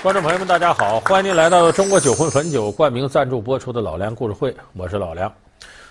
[0.00, 1.00] 观众朋友们，大家好！
[1.00, 5.30] 欢迎您来到中国酒魂汾酒冠名赞助播出的《老梁故事会》，我是老梁。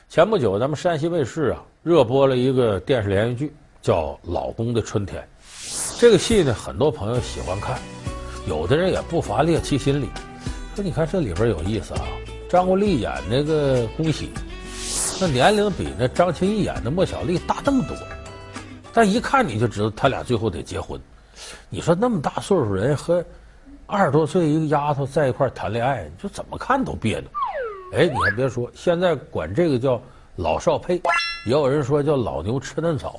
[0.08, 5.22] 前不久，咱们山西卫视啊热播了一个电视连续剧，叫《老公的春天》。
[6.00, 7.78] 这个戏呢，很多朋友喜欢看，
[8.48, 10.08] 有的人也不乏猎奇心理，
[10.74, 12.06] 说你看这里边有意思啊。
[12.50, 14.30] 张国立演那个恭喜，
[15.20, 17.98] 那年龄比那张歆艺演的莫小丽大那么多，
[18.94, 20.98] 但一看你就知道他俩最后得结婚。
[21.70, 23.24] 你说那么大岁数人和
[23.90, 27.30] 二十多岁一个丫头在一块谈恋爱，就怎么看都别扭。
[27.94, 30.02] 哎，你还别说，现在管这个叫
[30.36, 30.96] 老少配，
[31.46, 33.18] 也有人说叫老牛吃嫩草。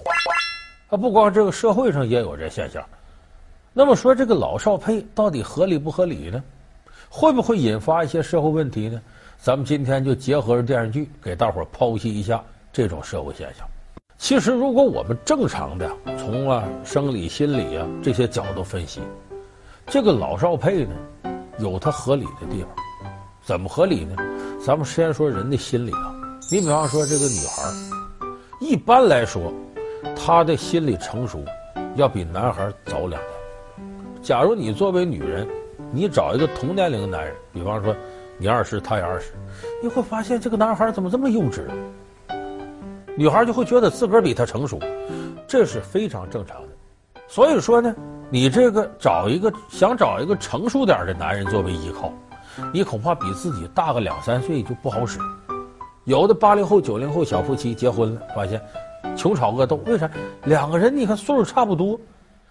[0.91, 2.85] 啊，不光这个社会上也有这现象。
[3.73, 6.43] 那么说这个老少配到底合理不合理呢？
[7.09, 9.01] 会不会引发一些社会问题呢？
[9.39, 13.66] 咱们今天就结合着电视剧，给大伙儿剖析一下这种社会现象。
[14.19, 19.01] 其实，如果我们正常的从啊生理、心理啊这些角度分析，
[19.91, 20.95] 这个老少配呢，
[21.59, 22.71] 有它合理的地方。
[23.43, 24.15] 怎么合理呢？
[24.65, 26.15] 咱们先说人的心理啊。
[26.51, 27.73] 你比方说这个女孩，
[28.60, 29.52] 一般来说，
[30.15, 31.43] 她的心理成熟
[31.96, 34.23] 要比男孩早两年。
[34.23, 35.48] 假如你作为女人，
[35.91, 37.95] 你找一个同年龄的男人，比方说。
[38.41, 39.32] 你二十，他也二十，
[39.82, 41.66] 你会发现这个男孩怎么这么幼稚？
[43.16, 44.79] 女孩就会觉得自个儿比他成熟，
[45.48, 46.68] 这是非常正常的。
[47.29, 47.95] 所以说呢，
[48.30, 52.10] 你这个找一个想找一个成熟点的男人作为依靠，
[52.73, 55.18] 你恐怕比自己大个两三岁就不好使。
[56.04, 58.59] 有的八零后、九零后小夫妻结婚了，发现
[59.15, 60.10] 穷吵恶斗，为啥？
[60.45, 62.01] 两个人你看岁数差不多，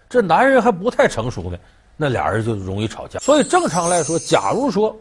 [0.08, 1.58] 这男人还不太成熟呢，
[1.96, 3.18] 那俩人就容易吵架。
[3.18, 4.96] 所以正常来说，假如说。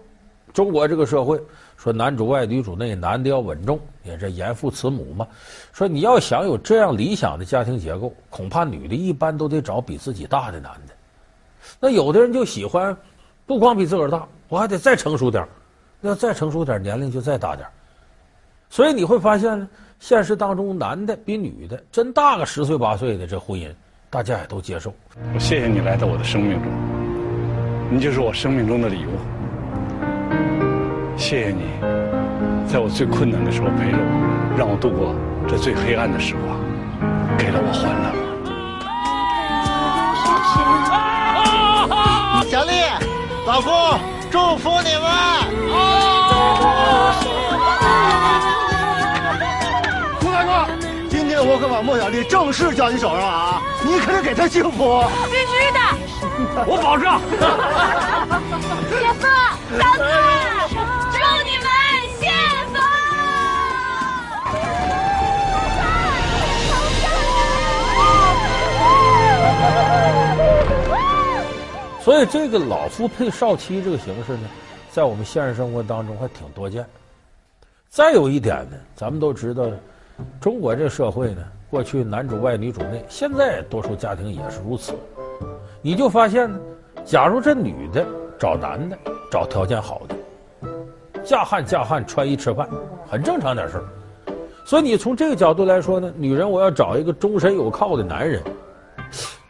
[0.53, 1.39] 中国这个社会
[1.75, 5.27] 说男主外女主内，男的要稳重，也是严父慈母嘛。
[5.71, 10.93] 说你要想有这样理想的家庭结构，恐怕女的一般都得找比自己大的男的。
[11.79, 12.95] 那有的人就喜欢，
[13.45, 15.45] 不光比自个儿大，我还得再成熟点
[16.01, 17.67] 要再成熟点年龄就再大点
[18.69, 19.67] 所以你会发现呢，
[19.99, 23.71] 现实当中男的比女的真大个十岁八岁的这婚姻，
[24.09, 24.93] 大家也都接受。
[25.33, 26.71] 我谢谢你来到我的生命中，
[27.91, 29.36] 你就是我生命中的礼物。
[31.17, 31.63] 谢谢你，
[32.71, 35.15] 在我最困难的时候陪着我，让我度过
[35.47, 36.57] 这最黑暗的时光，
[37.37, 38.13] 给了我欢乐。
[42.49, 42.71] 小丽，
[43.47, 45.09] 老公，祝福你们！
[50.21, 50.67] 胡大哥，
[51.09, 53.61] 今天我可把莫小丽正式交你手上了啊！
[53.83, 55.03] 你可得给她幸福。
[55.25, 55.79] 必须的，
[56.67, 57.19] 我保证。
[58.87, 59.27] 姐夫，
[59.77, 60.03] 小四，
[72.07, 74.47] 所以，这个老夫配少妻这个形式呢，
[74.89, 76.85] 在我们现实生活当中还挺多见。
[77.89, 79.65] 再有一点呢，咱们都知道，
[80.39, 84.93] 中国这社会呢，过去男主外女主内，现在多数家庭也是如此。
[85.81, 86.57] 你就发现呢，
[87.03, 88.07] 假如这女的
[88.39, 88.97] 找男的，
[89.29, 90.15] 找条件好的，
[91.25, 92.69] 嫁汉嫁汉，穿衣吃饭，
[93.05, 93.83] 很正常点事儿。
[94.63, 98.41] 所以你从这个角度来说呢，女人我要找一个终身有靠的男人，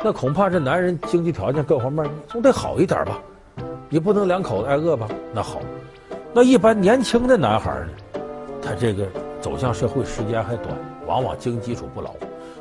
[0.04, 3.20] 那恐怕这男人经济条件各方面总得好一点吧？
[3.90, 5.08] 你不能两口子挨饿吧？
[5.34, 5.60] 那好，
[6.34, 8.20] 那一般年轻的男孩呢，
[8.62, 9.08] 他这个
[9.42, 10.78] 走向社会时间还短，
[11.08, 12.12] 往往经济基础不牢，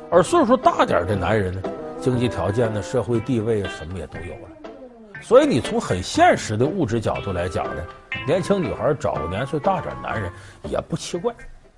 [0.09, 1.61] 而岁数大点的男人呢，
[2.01, 5.21] 经济条件呢，社会地位什么也都有了。
[5.21, 7.83] 所以你从很现实的物质角度来讲呢，
[8.25, 10.31] 年轻女孩找个年岁大点男人
[10.63, 11.31] 也不奇怪。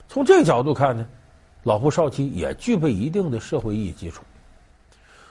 [0.08, 1.06] 从这个角度看呢，
[1.64, 4.24] 老夫少妻也具备一定的社会意义基础。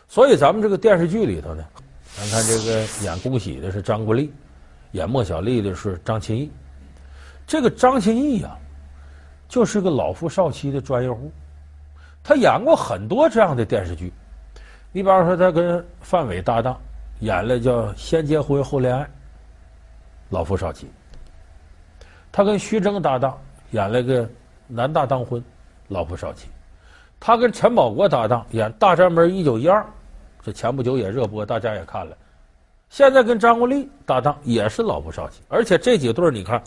[0.08, 1.62] 所以咱们这个电视剧里头呢，
[2.16, 4.32] 咱看这个演恭喜的是张国立，
[4.92, 6.50] 演莫小丽的是张歆艺。
[7.46, 8.56] 这个张歆艺啊，
[9.48, 11.30] 就是个老夫少妻的专业户，
[12.24, 14.10] 他演过很多这样的电视剧。
[14.92, 16.80] 你比方说，他跟范伟搭档
[17.20, 19.04] 演了叫《先结婚后恋爱》，
[20.30, 20.86] 老夫少妻；
[22.32, 23.38] 他跟徐峥搭档
[23.72, 24.24] 演了个
[24.66, 25.38] 《男大当婚》，
[25.88, 26.46] 老夫少妻；
[27.20, 29.82] 他跟陈宝国搭档演《大宅门一九一二》。
[30.42, 32.16] 这前不久也热播，大家也看了。
[32.88, 36.62] 现在跟张国立搭档也是老夫少妻，而且这几对你看，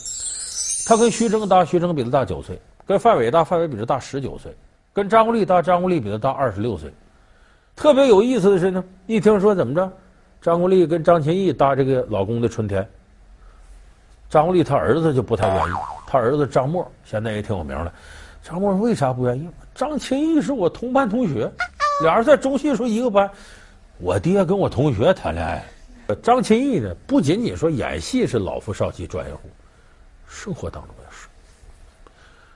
[0.85, 4.51] 他跟徐峥搭，徐峥比他大九岁；跟范伟搭，范伟比他大十九岁；
[4.93, 6.93] 跟张国立搭，张国立比他大二十六岁。
[7.75, 9.91] 特别有意思的是呢，一听说怎么着，
[10.41, 12.87] 张国立跟张歆艺搭这个老公的春天，
[14.29, 15.71] 张国立他儿子就不太愿意，
[16.05, 17.91] 他儿子张默现在也挺有名了。
[18.43, 19.49] 张默为啥不愿意？
[19.73, 21.51] 张歆艺是我同班同学，
[22.03, 23.27] 俩人在中戏时候一个班。
[24.01, 25.63] 我爹跟我同学谈恋爱，
[26.23, 29.41] 张歆艺呢，不仅仅说演戏是老夫少妻专业户，
[30.27, 31.27] 生活当中也是。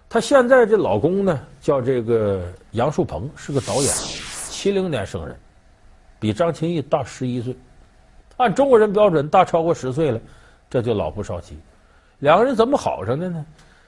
[0.09, 3.93] 她现在这老公呢，叫这个杨树鹏，是个导演，
[4.49, 5.37] 七零年生人，
[6.19, 7.55] 比张歆艺大十一岁，
[8.37, 10.19] 按中国人标准大超过十岁了，
[10.67, 11.55] 这就老夫少妻。
[12.19, 13.45] 两个人怎么好上的呢？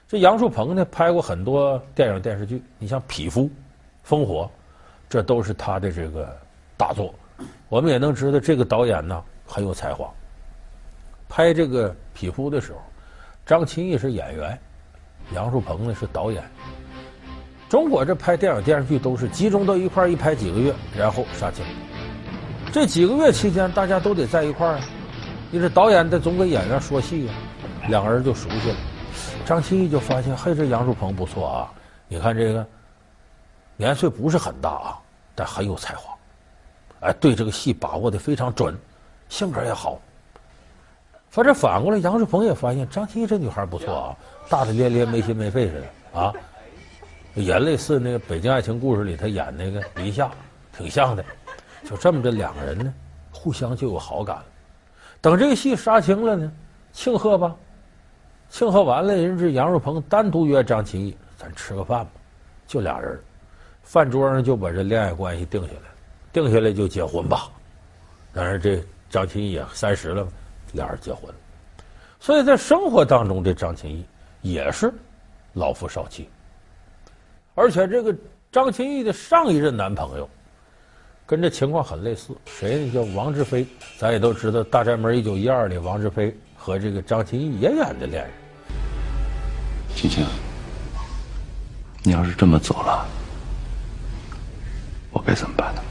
[0.07, 3.41] 这杨树鹏呢，拍过很多电影电视剧，你像《匹夫》
[4.07, 4.43] 《烽火》，
[5.09, 6.37] 这都是他的这个
[6.77, 7.11] 大作。
[7.69, 10.09] 我们也能知道这个导演呢很有才华。
[11.29, 12.79] 拍这个《匹夫》的时候，
[13.45, 14.57] 张歆艺是演员，
[15.33, 16.43] 杨树鹏呢是导演。
[17.67, 21.65] 中国这拍电影电视剧都是集中到一块儿一拍几个月，然后杀青。
[22.71, 24.81] 这几个月期间，大家都得在一块儿啊，
[25.51, 27.33] 你这导演得总给演员说戏呀，
[27.89, 28.77] 两个人就熟悉了。
[29.45, 31.73] 张歆艺就发现，嘿，这杨树鹏不错啊！
[32.07, 32.65] 你看这个
[33.75, 34.99] 年岁不是很大啊，
[35.35, 36.16] 但很有才华，
[37.01, 38.75] 哎，对这个戏把握的非常准，
[39.29, 39.99] 性格也好。
[41.29, 44.17] 反正反过来，杨树鹏也发现张歆艺这女孩不错啊，
[44.49, 46.33] 大大咧咧、没心没肺似的啊，
[47.35, 50.31] 也类似那个《北京爱情故事》里他演那个林夏，
[50.75, 51.23] 挺像的。
[51.87, 52.91] 就这么着，两个人呢，
[53.31, 54.45] 互相就有好感了。
[55.21, 56.51] 等这个戏杀青了呢，
[56.91, 57.55] 庆贺吧。
[58.49, 62.11] 庆贺完了，人这杨树鹏单独约张歆艺，咱吃个饭吧，
[62.65, 63.19] 就俩人，
[63.83, 65.96] 饭桌上就把这恋爱关系定下来了，
[66.31, 67.49] 定下来就结婚吧。
[68.33, 70.27] 当然，这张歆艺也三十了，
[70.73, 71.35] 俩人结婚了。
[72.19, 74.05] 所以在生活当中，这张歆艺
[74.41, 74.93] 也是
[75.53, 76.29] 老夫少妻，
[77.55, 78.15] 而且这个
[78.51, 80.29] 张歆艺的上一任男朋友，
[81.25, 82.91] 跟这情况很类似，谁呢？
[82.91, 83.65] 叫王志飞，
[83.97, 86.35] 咱也都知道，《大宅门一九一二》里王志飞。
[86.59, 88.31] 和这个张歆艺也演的恋人，
[89.95, 90.25] 青青，
[92.03, 93.07] 你要是这么走了，
[95.11, 95.81] 我该怎么办呢？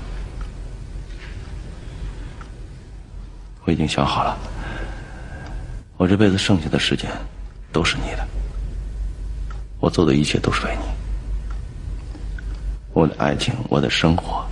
[3.67, 4.39] 我已经想好了，
[5.97, 7.11] 我这辈子剩下的时间
[7.73, 8.25] 都是你的，
[9.81, 10.85] 我做的一切都是为你，
[12.93, 14.47] 我的爱情，我的生活，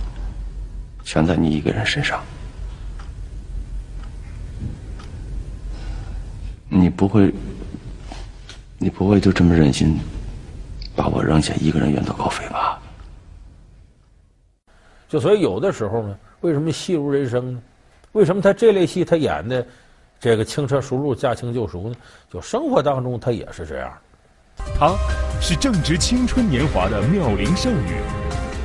[1.05, 2.21] 全在你一个人身上。
[6.67, 7.33] 你不会，
[8.77, 9.97] 你不会就这么忍心
[10.93, 12.77] 把我扔下，一个人远走高飞吧？
[15.07, 17.61] 就所以有的时候呢，为什么戏如人生呢？
[18.15, 19.65] 为什么他这类戏他演的
[20.21, 21.95] 这个轻车熟路、驾轻就熟呢？
[22.31, 23.91] 就生活当中他也是这样。
[24.79, 24.95] 她
[25.41, 27.97] 是正值青春年华的妙龄少女，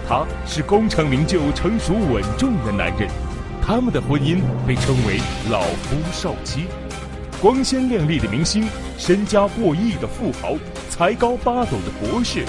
[0.09, 3.11] 他是功成名就、成熟稳重的男人，
[3.61, 5.19] 他们的婚姻被称为
[5.51, 6.67] 老夫少妻。
[7.43, 10.55] 光鲜亮丽的明星，身家过亿的富豪，
[10.89, 12.45] 才高八斗的博士，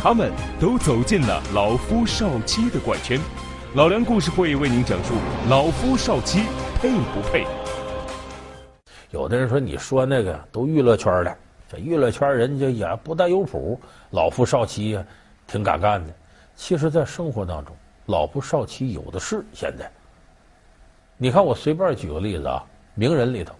[0.00, 0.30] 他们
[0.60, 3.18] 都走进了老夫少妻的怪圈。
[3.74, 5.14] 老梁故事会为您讲述
[5.50, 6.44] 老夫少妻
[6.80, 7.44] 配不配？
[9.10, 11.36] 有的人说，你说那个都娱乐圈的，
[11.68, 13.76] 这娱乐圈人家也不大有谱，
[14.10, 15.04] 老夫少妻呀，
[15.48, 16.14] 挺敢干的。
[16.54, 17.74] 其实，在生活当中，
[18.06, 19.44] 老夫少妻有的是。
[19.52, 19.90] 现在，
[21.16, 23.56] 你看我随便举个例子啊，名人里头。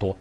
[0.00, 0.16] 多，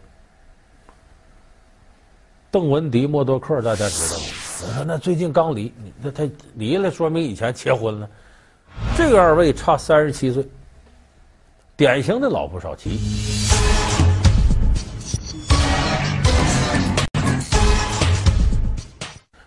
[2.52, 4.26] 邓文迪、默多克，大家知道吗？
[4.68, 8.08] 我说那最近刚离，那他离了，说明以前结婚了。
[8.96, 10.48] 这个二位差三十七岁，
[11.76, 13.00] 典型的老夫少妻。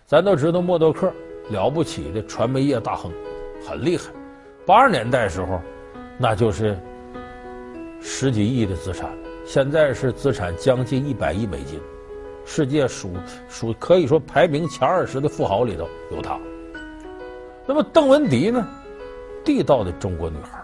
[0.07, 1.13] 咱都知道默多克
[1.51, 3.11] 了不起的传媒业大亨，
[3.69, 4.05] 很厉害。
[4.65, 5.61] 八十年代时候，
[6.19, 6.79] 那就是
[8.01, 9.11] 十几亿的资产。
[9.45, 11.81] 现在是资产将近一百亿美金，
[12.45, 13.13] 世界数
[13.49, 16.39] 数可以说排名前二十的富豪里头有他。
[17.65, 18.67] 那么邓文迪呢？
[19.47, 20.61] 地道的中国女孩，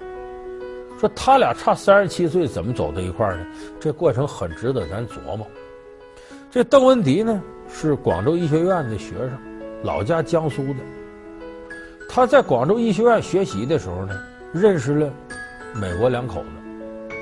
[0.98, 3.46] 说他俩差三十七岁，怎么走到一块儿呢？
[3.78, 5.46] 这过程很值得咱琢磨。
[6.50, 7.40] 这邓文迪呢
[7.72, 9.30] 是广州医学院的学生，
[9.84, 10.80] 老家江苏的。
[12.08, 14.20] 他在广州医学院学习的时候呢，
[14.52, 15.08] 认识了
[15.74, 17.14] 美国两口子。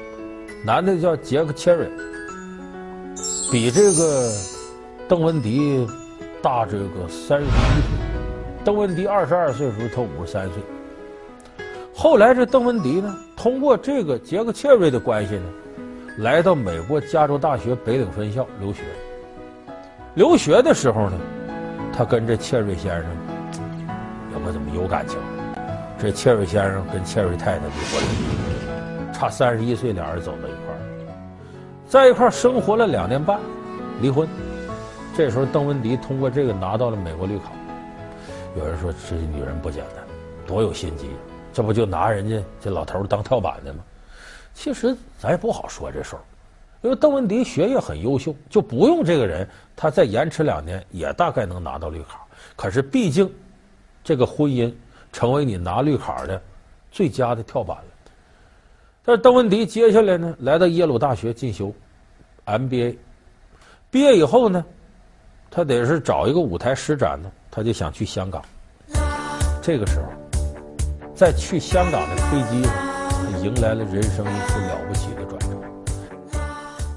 [0.65, 1.87] 男的叫杰克·切瑞，
[3.53, 4.33] 比这个
[5.07, 5.87] 邓文迪
[6.41, 7.55] 大这个三十一岁。
[8.65, 10.63] 邓文迪二十二岁的时候，他五十三岁。
[12.03, 15.43] 后来这邓文迪呢，通过这个杰克·切瑞的关系呢，
[16.21, 18.85] 来到美国加州大学北岭分校留学。
[20.15, 21.19] 留学的时候呢，
[21.93, 23.11] 他跟这切瑞先生
[24.33, 25.19] 也不怎么有感情。
[25.99, 29.13] 这切瑞先生跟切瑞太太离婚。
[29.13, 30.81] 差三十一岁，俩人走到一块儿，
[31.87, 33.39] 在一块儿生活了两年半，
[34.01, 34.27] 离婚。
[35.15, 37.53] 这时候，邓文迪通过这个拿到了美国绿卡。
[38.57, 40.03] 有人说，这女人不简单，
[40.47, 41.11] 多有心机，
[41.53, 43.85] 这不就拿人家这老头当跳板的吗？
[44.53, 46.23] 其实咱也不好说这事儿，
[46.83, 52.27] 因为邓文迪学业很优秀，就不用这个人，他再延迟两年也大概能拿到绿卡。
[52.57, 53.33] 可是毕竟，
[54.03, 54.73] 这个婚姻
[55.13, 56.43] 成为你拿绿卡的
[56.91, 57.85] 最佳的跳板了。
[59.05, 61.73] 但是邓文迪接下来呢，来到耶鲁大学进修
[62.45, 62.97] MBA，
[63.91, 64.65] 毕业以后呢，
[65.51, 68.43] 他得是找一个舞台施展呢，他就想去香港。
[69.63, 70.07] 这个时候，
[71.21, 72.73] 在去香港的飞机上，
[73.31, 75.49] 他迎来了人生一次了不起的转折。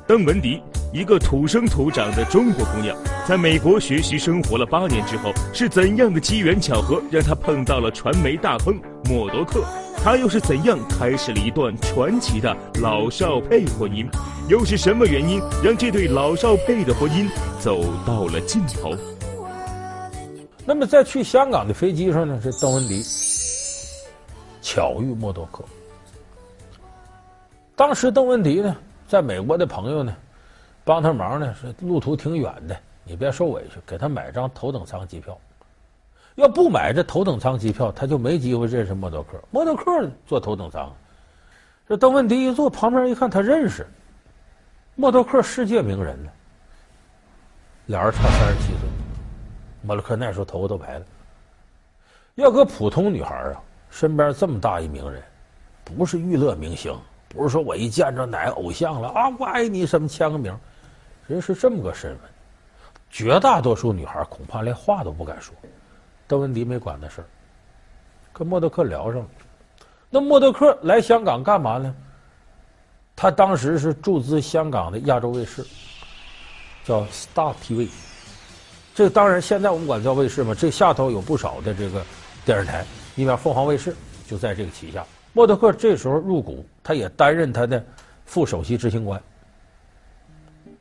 [0.07, 0.63] 邓文迪，
[0.93, 2.95] 一个土生土长的中国姑娘，
[3.27, 9.61] 在美国学习生活了八年之后，是怎样的机缘巧合让她碰到了传媒大亨默多克？
[10.01, 14.07] 她又是怎样开始了一段传奇的老少配婚姻？
[14.47, 17.27] 又是什么原因让这对老少配的婚姻
[17.59, 18.95] 走到了尽头？
[20.65, 23.03] 那么在去香港的飞机上呢，是邓文迪
[24.63, 25.63] 巧遇默多克。
[27.75, 28.75] 当时邓文迪呢，
[29.07, 30.15] 在美国的朋友呢，
[30.85, 35.37] 帮他忙呢，是路途挺远的，你别受委屈，给他买张头等舱机票。
[36.35, 39.39] 要不买这头等舱机票，他就没机会认识默多克。
[39.51, 40.91] 默多克坐头等舱，
[41.87, 43.85] 这邓文迪一坐旁边一看，他认识
[44.95, 46.31] 默多克，世界名人呢。
[47.87, 48.89] 俩人差三十七岁。
[49.81, 51.05] 默多克那时候头发都白了。
[52.35, 53.61] 要搁普通女孩啊，
[53.93, 55.21] 身边这么大一名人，
[55.85, 60.51] 不是娱乐明星，不是说我一见着哪个偶像了啊，我爱你什么签个名，
[61.27, 62.21] 人是这么个身份。
[63.11, 65.53] 绝大多数女孩恐怕连话都不敢说。
[66.27, 67.25] 邓文迪没管那事儿，
[68.33, 69.27] 跟默多克聊上了。
[70.09, 71.93] 那默多克来香港干嘛呢？
[73.15, 75.63] 他当时是注资香港的亚洲卫视，
[76.83, 77.87] 叫 Star TV。
[78.95, 80.55] 这当然，现在我们管叫卫视嘛。
[80.55, 82.03] 这下头有不少的这个
[82.43, 82.83] 电视台，
[83.15, 83.95] 你比方凤凰卫视
[84.27, 85.05] 就在这个旗下。
[85.33, 87.83] 默多克这时候入股，他也担任他的
[88.25, 89.21] 副首席执行官。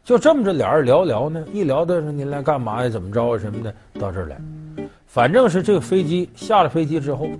[0.04, 2.88] 就这么着，俩人聊聊呢，一聊的是您来干嘛呀？
[2.88, 3.38] 怎么着啊？
[3.38, 4.36] 什么的，到这儿来。
[5.06, 7.30] 反正是这个飞机下了飞机之后，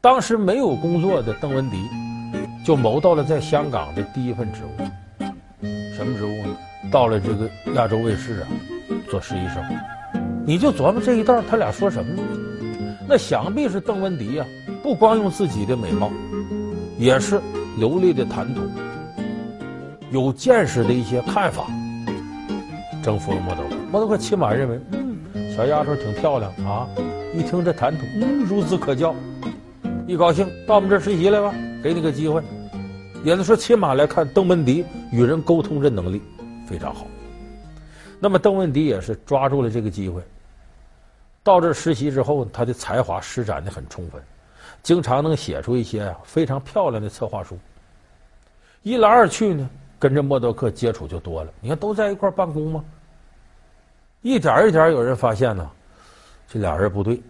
[0.00, 1.76] 当时没有工作的邓文迪，
[2.64, 4.84] 就谋到了在香港的第一份职务。
[5.96, 6.56] 什么职务呢？
[6.90, 8.48] 到了这个亚洲卫视啊。
[9.10, 9.62] 做实习生，
[10.46, 12.22] 你就琢磨这一道他俩说什么呢？
[13.08, 16.10] 那想必是邓文迪呀、啊，不光用自己的美貌，
[16.98, 17.40] 也是
[17.78, 18.62] 流利的谈吐，
[20.10, 21.66] 有见识的一些看法，
[23.02, 23.76] 征服了莫德克。
[23.90, 25.16] 默多克起码认为，嗯，
[25.54, 26.88] 小丫头挺漂亮啊。
[27.34, 29.14] 一听这谈吐，嗯，孺子可教。
[30.06, 32.42] 一高兴，到我们这儿实习来吧，给你个机会。
[33.24, 36.20] 也就是说，起码来看，邓文迪与人沟通这能力
[36.66, 37.06] 非常好。
[38.18, 40.20] 那么邓文迪也是抓住了这个机会，
[41.44, 44.22] 到这实习之后，他的才华施展的很充分，
[44.82, 47.58] 经常能写出一些非常漂亮的策划书。
[48.82, 49.68] 一来二去呢，
[49.98, 51.50] 跟着默多克接触就多了。
[51.60, 52.84] 你看都在一块办公吗？
[54.20, 55.68] 一点一点有人发现呢，
[56.48, 57.20] 这俩人不对。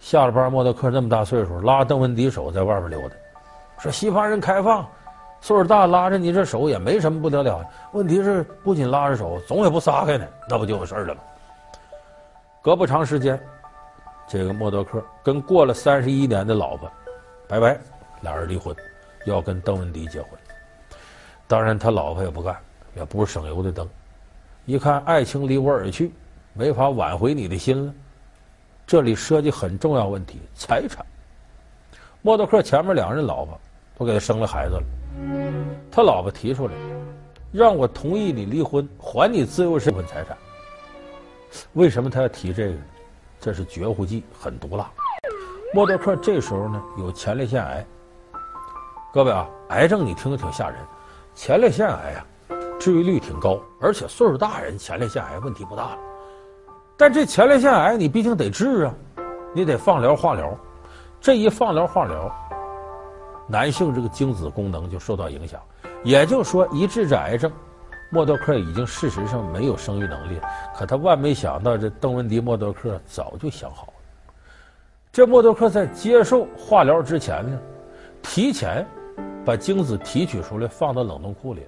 [0.00, 3.14] 下了班，默多克那么大岁数，拉邓文迪手在外边溜达，
[3.78, 4.86] 说西方人开放。
[5.42, 7.62] 岁数大，拉着你这手也没什么不得了。
[7.92, 11.20] 问题是，不仅拉着手，总也不撒开呢，那不就有事了吗？
[12.66, 13.40] 隔不长时间，
[14.26, 16.90] 这个默多克跟过了三十一年的老婆
[17.46, 17.78] 拜拜，
[18.22, 18.74] 俩人离婚，
[19.24, 20.30] 要跟邓文迪结婚。
[21.46, 22.56] 当然，他老婆也不干，
[22.96, 23.88] 也不是省油的灯。
[24.64, 26.12] 一看爱情离我而去，
[26.54, 27.94] 没法挽回你的心了。
[28.84, 31.06] 这里涉及很重要问题，财产。
[32.20, 33.56] 默多克前面两任老婆
[33.96, 34.82] 都给他生了孩子了。
[35.88, 36.74] 他老婆提出来，
[37.52, 40.36] 让我同意你离婚，还你自由身份财产。
[41.74, 42.74] 为什么他要提这个？
[43.38, 44.90] 这是绝户计，很毒辣。
[45.74, 47.86] 默多克这时候呢有前列腺癌。
[49.12, 50.78] 各位啊，癌症你听着挺吓人，
[51.34, 52.26] 前列腺癌啊，
[52.80, 55.98] 治愈率挺高，而且岁数大人前列腺癌问题不大了。
[56.96, 58.94] 但这前列腺癌你毕竟得治啊，
[59.54, 60.58] 你得放疗化疗，
[61.20, 62.34] 这一放疗化疗。
[63.46, 65.60] 男性这个精子功能就受到影响，
[66.02, 67.52] 也就是说，一治这癌症，
[68.10, 70.38] 默多克已经事实上没有生育能力。
[70.74, 73.92] 可他万没想到，这邓文迪默多克早就想好了。
[75.12, 77.58] 这默多克在接受化疗之前呢，
[78.22, 78.86] 提前
[79.44, 81.62] 把精子提取出来放到冷冻库里，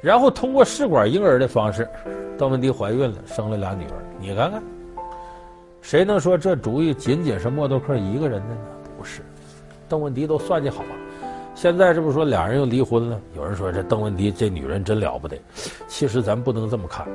[0.00, 1.88] 然后通过试管婴儿的方式，
[2.38, 4.04] 邓文迪怀孕了，生了俩女儿。
[4.18, 4.62] 你看看，
[5.82, 8.60] 谁能说这主意仅仅是默多克一个人的呢？
[8.96, 9.20] 不是，
[9.86, 10.88] 邓文迪都算计好了。
[11.54, 13.20] 现在这不是说俩人又离婚了？
[13.36, 15.36] 有人说这邓文迪这女人真了不得。
[15.86, 17.06] 其实咱不能这么看，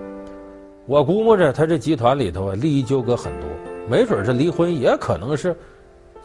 [0.85, 3.49] 我估摸着他这集团里头啊，利益纠葛很多，
[3.89, 5.55] 没准这离婚也可能是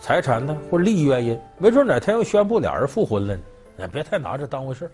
[0.01, 3.43] 财产呢或利益原因，没准哪天又宣布俩人复婚了呢。
[3.79, 4.89] 也别太拿这当回事。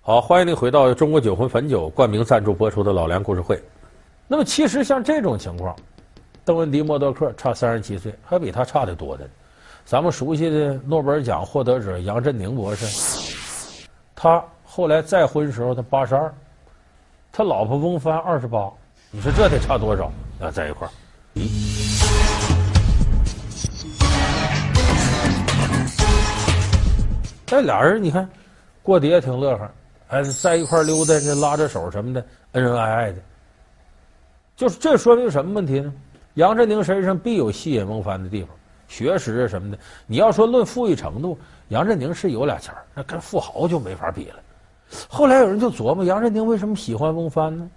[0.00, 3.56] 好，欢迎您回到中国酒魂汾酒冠名赞助播出的《老梁故事会》。
[4.26, 5.76] 那么，其实像这种情况，
[6.44, 9.28] 邓文迪、默多克差三十七岁，还比他差得多的。
[9.88, 16.30] 咱们熟悉的诺贝尔奖获得者杨振宁博士，他后来再婚时候他八十二，
[17.32, 18.70] 他老婆翁帆二十八，
[19.10, 20.12] 你说这得差多少？
[20.42, 20.90] 啊，在一块儿，
[21.36, 21.48] 咦？
[27.46, 28.28] 这俩人你看
[28.82, 29.70] 过得也挺乐呵，
[30.06, 33.16] 还在一块溜达，这拉着手什么的，恩恩爱爱的。
[34.54, 35.90] 就是这说明什么问题呢？
[36.34, 38.50] 杨振宁身上必有吸引翁帆的地方，
[38.88, 39.78] 学识啊什么的。
[40.06, 44.36] 你要说论富裕程度，杨振宁是有俩钱儿，那跟富豪就没法比了。
[45.06, 47.68] 后来有人就琢磨杨振宁为什么喜欢翁帆呢？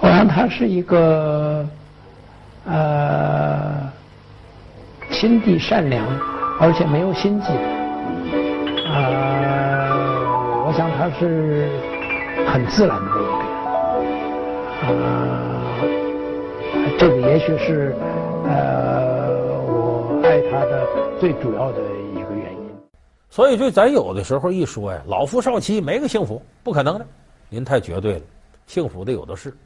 [0.00, 1.66] 我想他是一个，
[2.64, 3.92] 呃，
[5.10, 6.06] 心地善良，
[6.58, 7.48] 而且没有心计。
[8.94, 9.90] 呃，
[10.66, 11.68] 我想他是
[12.48, 13.30] 很自然的一个人。
[14.88, 15.36] 呃。
[16.98, 17.94] 这个也许是，
[18.46, 19.35] 呃，
[20.50, 21.80] 他的最主要的
[22.14, 22.58] 一个原因。
[23.30, 27.06] 所以，就咱有的时候一说呀，老夫少妻没个幸福，不可能的。
[27.48, 28.22] 您太绝对了，
[28.66, 29.56] 幸福的有的是。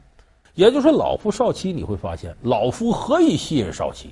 [0.53, 4.09] 也就是说，老夫少妻，你会发现，老夫何以吸引少妻？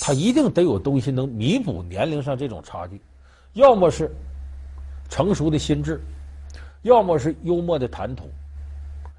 [0.00, 3.00] 他一定得有东西能弥补年龄上这种差距，
[3.54, 4.10] 要么是
[5.08, 6.00] 成熟的心智，
[6.82, 8.30] 要么是幽默的谈吐。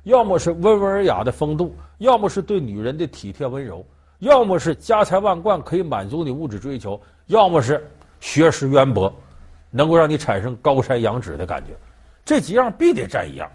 [0.04, 3.86] 要么是温文尔雅的风度，要么是对女人的体贴温柔，
[4.20, 7.88] 要么是家财万贯可以满足你物质追求，要么是
[8.20, 9.14] 学识渊博，
[9.70, 11.74] 能够让你产生高山仰止的感觉。
[12.26, 13.50] 这几样必得占一样。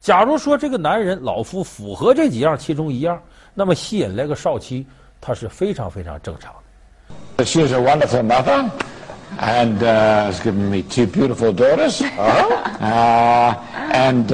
[0.00, 3.22] 假如说这个男人老夫符合这几样其中一样，
[3.54, 4.84] 那么吸引来个少妻，
[5.20, 6.52] 他是非常非常正常
[7.36, 7.44] 的。
[7.44, 8.68] She is a wonderful mother.
[9.40, 12.02] And has given me two beautiful daughters.
[12.80, 14.30] And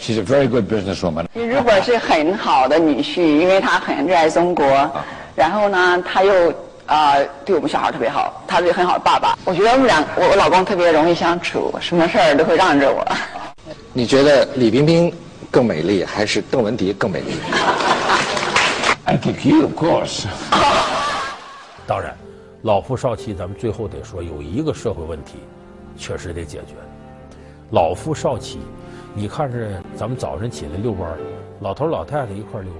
[0.00, 1.26] she's a very good businesswoman.
[1.34, 4.90] 如果是很好的女婿，因为他很热爱中国，
[5.36, 6.52] 然后呢，他又
[6.86, 9.38] 啊对我们小孩特别好，他是个很好的爸爸。
[9.44, 13.06] 我觉得我们俩，我我老公特别容易相处，什么事儿都会让着我。
[13.92, 15.12] 你觉得李冰冰
[15.50, 17.34] 更美丽，还是邓文迪更美丽？
[19.04, 20.24] I think you, of course.
[21.86, 22.16] 当然。
[22.68, 25.38] 老夫少妻，咱们最后得说有一个社会问题，
[25.96, 26.74] 确实得解决。
[27.70, 28.58] 老夫少妻，
[29.14, 31.16] 你看着咱们早晨起来遛弯儿，
[31.60, 32.78] 老头老太太一块儿溜达，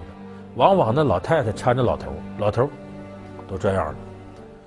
[0.57, 2.69] 往往那老太太搀着老头，老头
[3.49, 3.95] 都这样了。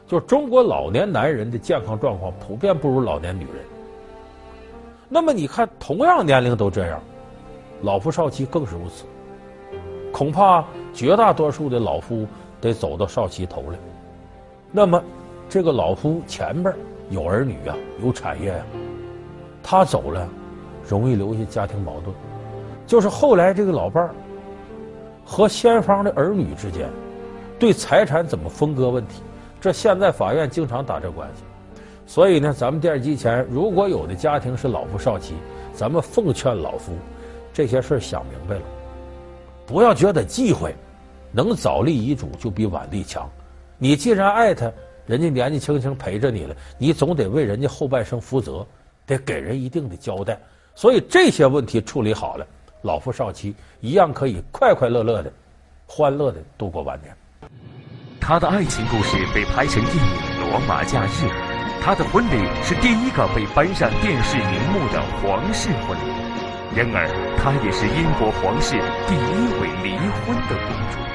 [0.08, 3.64] 就中国老年男人的健康状况普遍不如老年女人。
[5.08, 7.00] 那么你看，同样年龄都这样，
[7.84, 9.06] 老夫少妻更是如此。
[10.12, 12.26] 恐怕绝大多数的老夫
[12.60, 13.78] 得走到少妻头来。
[14.72, 15.04] 那么，
[15.50, 16.74] 这个老夫前边
[17.10, 18.76] 有儿女、啊，有产业呀、啊，
[19.62, 20.26] 他走了，
[20.88, 22.16] 容易留下家庭矛盾。
[22.88, 24.16] 就是后来这个老伴儿
[25.26, 26.90] 和先方的儿女之间，
[27.60, 29.22] 对财产怎么分割问题，
[29.60, 31.44] 这现在法院经常打这关系。
[32.08, 35.36] 所以呢，咱们电视机前如果有的家庭是老夫少妻，
[35.74, 36.94] 咱们奉劝老夫，
[37.54, 38.62] 这些事儿想明白了，
[39.66, 40.74] 不要觉得忌讳，
[41.32, 43.30] 能早立遗嘱就比晚立强。
[43.84, 44.72] 你既然爱他，
[45.08, 48.64] 人家年纪轻轻陪着你了，你总得为人家后半生负责，
[49.08, 50.40] 得给人一定的交代。
[50.76, 52.46] 所以这些问题处理好了，
[52.84, 55.34] 老夫少妻一样可以快快乐乐的、
[55.88, 57.12] 欢乐的度过晚年。
[58.20, 61.26] 他的爱情故事被拍成电影《罗马假日》，
[61.82, 68.74] 他的婚礼是第一个被搬上电视荧幕的皇室婚礼，然而她也是英国皇室
[69.08, 71.11] 第一位离婚的公主。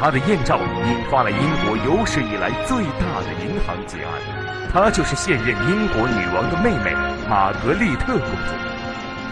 [0.00, 6.94] 他的艳照引发了英国有史以来最大的银行劫案，她就是现任英国女王的妹妹
[7.28, 8.54] 玛格丽特公主。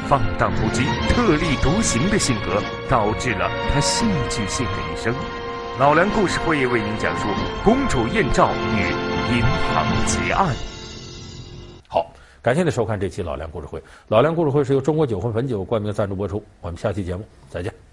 [0.08, 5.14] 放荡不羁、特立独行的性格，导致了她戏剧性的一生。
[5.78, 7.28] 老梁故事会为您讲述
[7.62, 10.48] 公主艳照与银行劫案。
[11.86, 12.06] 好，
[12.42, 13.80] 感谢您收看这期老梁故事会。
[14.08, 16.42] 老梁故事会是由中国酒魂汾酒冠名赞助播出。
[16.60, 17.85] 我们下期节目再见。